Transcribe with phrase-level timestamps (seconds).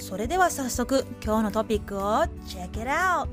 [0.00, 2.00] それでは早速今日のトピックを
[2.46, 3.28] Check it out!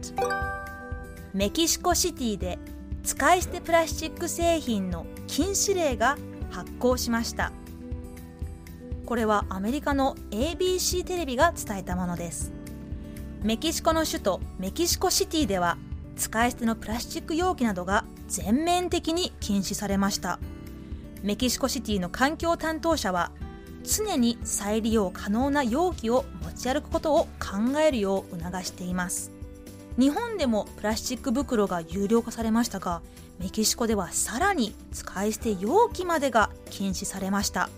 [1.33, 2.59] メキシコシティで
[3.03, 6.17] 使い捨てプラスチック製品の禁止令が
[6.51, 7.51] 発行しました。
[9.07, 12.51] これはアメリカの ABC テレビが伝えたものです
[13.41, 15.77] メキシコの首都メキシコシティでは
[16.17, 20.39] 使い捨てのプラスチック容器などが全面的に禁止されました
[21.23, 23.31] メキシコシティの環境担当者は
[23.87, 29.31] 常に再利用可能な容器を持ち歩くことを考えるよう促しています。
[29.97, 33.01] 日本でもプラスチック袋が有料化されましたが
[33.39, 37.69] メキシコではさらに使い捨て容器までが禁止されました。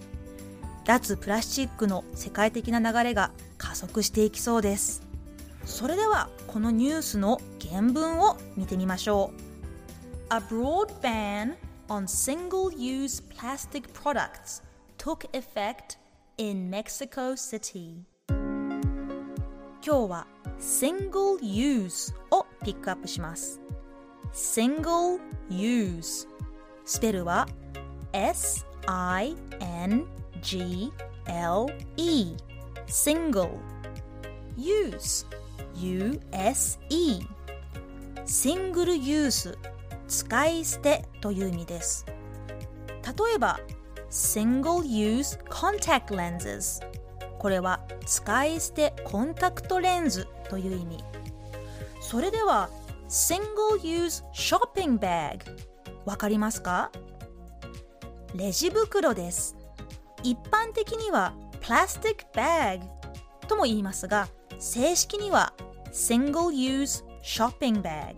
[0.85, 5.03] 脱プラスチックの世界的な流れが加速していきそうです。
[5.65, 10.33] それではこのニュースの原文を見てみましょう。
[10.33, 11.55] A broad ban
[11.89, 14.63] on single-use plastic products
[14.99, 15.97] took effect
[16.37, 20.27] in Mexico City 今日は
[20.59, 23.61] single use をピックアップします
[24.33, 26.27] single use
[26.83, 27.47] スペルは
[28.11, 29.47] S-I-N-G-L-E
[32.87, 33.57] single
[34.57, 35.25] use
[35.75, 37.21] U-S-E
[38.25, 39.57] シングルユース
[40.09, 42.05] 使い捨てという意味です
[43.01, 43.61] 例えば
[44.09, 46.83] single use contact lenses.
[47.37, 51.03] これは使い捨てコンタクトレンズという意味。
[52.01, 52.69] それでは
[53.07, 55.39] single use shopping bag
[56.05, 56.91] わかりますか？
[58.35, 59.55] レジ袋です。
[60.23, 62.85] 一般的にはプラスティックバッグ
[63.47, 64.27] とも言いますが
[64.59, 65.53] 正式には
[65.93, 68.15] single use shopping bag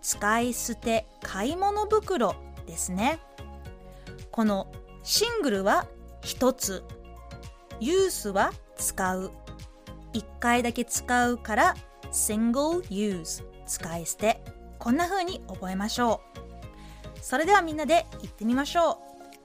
[0.00, 2.34] 使い捨て買い物袋
[2.66, 3.18] ですね。
[4.30, 4.68] この
[5.02, 5.86] シングルは
[6.22, 6.84] 一つ。
[7.80, 9.32] ユースは使う。
[10.12, 11.76] 一回だけ使うから
[12.12, 14.42] single use 使い捨て。
[14.78, 17.20] こんな風に覚えましょう。
[17.22, 19.00] それではみんなで言ってみましょ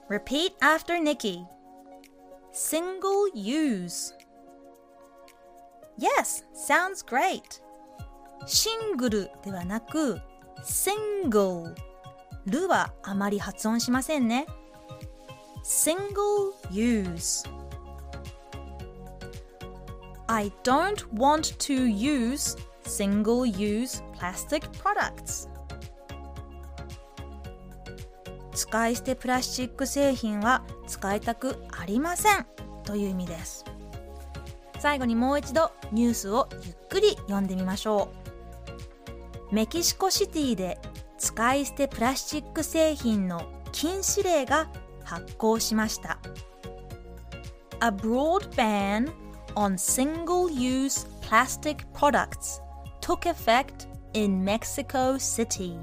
[0.09, 0.13] う。
[0.13, 1.45] Repeat after Nikki
[2.53, 4.13] Single use
[5.97, 7.41] Yes, sounds great
[8.45, 10.19] シングルではなく
[10.63, 11.73] single
[12.45, 14.45] ルはあまり発音しませんね。
[15.65, 17.43] Single use.
[20.27, 25.49] I don't want to use single use plastic products.
[28.53, 32.45] 使い捨てプラスチック製品は使いたくありません。
[32.83, 33.65] という意味です。
[34.77, 38.11] 最後にもう一度ニュースをゆっくり読んでみましょ
[39.51, 39.55] う。
[39.55, 40.77] メキシコシティで
[41.17, 44.69] 使い捨てプラスチック製品の禁止令が
[45.05, 46.19] 発行しました。
[47.81, 49.11] A broad ban
[49.55, 52.61] on single-use plastic products
[53.01, 55.77] took effect in Mexico City.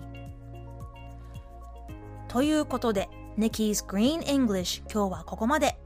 [2.29, 5.79] ということで Nikki's Green English 今日はここまで。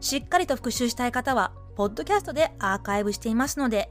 [0.00, 3.90] しっかりと復習したい方はポッドキャストでアーカイブしていますので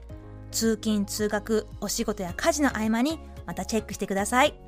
[0.50, 4.67] 通勤通学お仕事や家事の合間にまたチェックしてください。